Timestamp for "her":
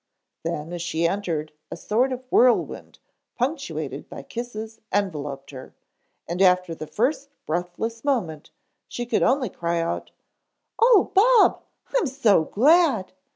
5.51-5.75